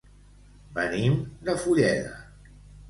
[0.79, 1.21] Venim
[1.51, 2.19] de Fulleda.